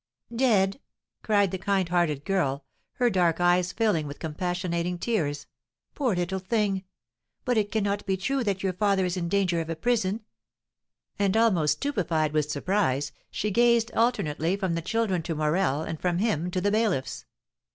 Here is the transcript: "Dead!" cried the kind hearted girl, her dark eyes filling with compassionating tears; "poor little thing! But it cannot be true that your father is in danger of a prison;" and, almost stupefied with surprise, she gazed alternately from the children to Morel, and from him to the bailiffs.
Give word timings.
"Dead!" 0.35 0.79
cried 1.21 1.51
the 1.51 1.59
kind 1.59 1.89
hearted 1.89 2.25
girl, 2.25 2.65
her 2.93 3.07
dark 3.07 3.39
eyes 3.39 3.71
filling 3.71 4.07
with 4.07 4.17
compassionating 4.17 4.97
tears; 4.97 5.45
"poor 5.93 6.15
little 6.15 6.39
thing! 6.39 6.83
But 7.45 7.55
it 7.55 7.71
cannot 7.71 8.07
be 8.07 8.17
true 8.17 8.43
that 8.45 8.63
your 8.63 8.73
father 8.73 9.05
is 9.05 9.15
in 9.15 9.29
danger 9.29 9.61
of 9.61 9.69
a 9.69 9.75
prison;" 9.75 10.25
and, 11.19 11.37
almost 11.37 11.73
stupefied 11.73 12.33
with 12.33 12.49
surprise, 12.49 13.11
she 13.29 13.51
gazed 13.51 13.91
alternately 13.91 14.55
from 14.57 14.73
the 14.73 14.81
children 14.81 15.21
to 15.21 15.35
Morel, 15.35 15.83
and 15.83 16.01
from 16.01 16.17
him 16.17 16.49
to 16.49 16.59
the 16.59 16.71
bailiffs. 16.71 17.25